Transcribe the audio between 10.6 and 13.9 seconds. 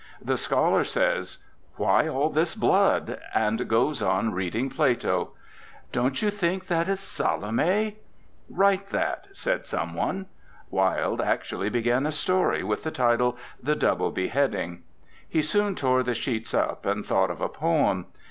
Wilde actually began a story with the title "The